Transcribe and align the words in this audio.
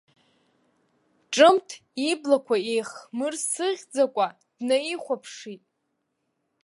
Ҿымҭ 1.33 1.69
иблақәа 2.09 2.55
еихмырсыӷьӡакәа 2.73 4.27
днаихәаԥшит. 4.57 5.63